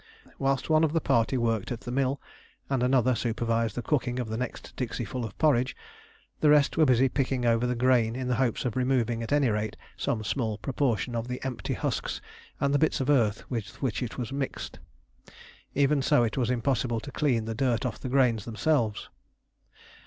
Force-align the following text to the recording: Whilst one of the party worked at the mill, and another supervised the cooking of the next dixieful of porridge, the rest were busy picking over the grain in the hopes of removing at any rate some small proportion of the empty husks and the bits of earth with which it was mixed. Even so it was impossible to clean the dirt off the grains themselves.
Whilst 0.39 0.67
one 0.67 0.83
of 0.83 0.93
the 0.93 0.99
party 0.99 1.37
worked 1.37 1.71
at 1.71 1.81
the 1.81 1.91
mill, 1.91 2.19
and 2.71 2.81
another 2.81 3.13
supervised 3.13 3.75
the 3.75 3.83
cooking 3.83 4.17
of 4.17 4.29
the 4.29 4.35
next 4.35 4.75
dixieful 4.75 5.23
of 5.23 5.37
porridge, 5.37 5.75
the 6.39 6.49
rest 6.49 6.75
were 6.75 6.85
busy 6.85 7.07
picking 7.07 7.45
over 7.45 7.67
the 7.67 7.75
grain 7.75 8.15
in 8.15 8.27
the 8.27 8.33
hopes 8.41 8.65
of 8.65 8.75
removing 8.75 9.21
at 9.21 9.31
any 9.31 9.49
rate 9.49 9.77
some 9.95 10.23
small 10.23 10.57
proportion 10.57 11.15
of 11.15 11.27
the 11.27 11.39
empty 11.45 11.75
husks 11.75 12.19
and 12.59 12.73
the 12.73 12.79
bits 12.79 12.99
of 12.99 13.11
earth 13.11 13.47
with 13.51 13.79
which 13.83 14.01
it 14.01 14.17
was 14.17 14.33
mixed. 14.33 14.79
Even 15.75 16.01
so 16.01 16.23
it 16.23 16.35
was 16.35 16.49
impossible 16.49 16.99
to 16.99 17.11
clean 17.11 17.45
the 17.45 17.53
dirt 17.53 17.85
off 17.85 17.99
the 17.99 18.09
grains 18.09 18.43
themselves. 18.43 19.07